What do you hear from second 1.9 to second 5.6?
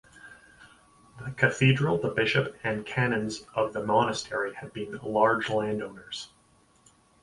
the bishop and canons of the monastery had been large